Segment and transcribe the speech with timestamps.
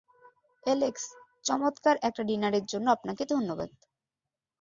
[0.63, 1.03] Alex,
[1.45, 3.69] চমৎকার একটা ডিনারের জন্য আপনাকে ধন্যবাদ।